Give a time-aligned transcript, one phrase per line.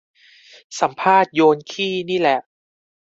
[0.79, 2.39] สัมภาษณ์โยนขี้นี่แหละ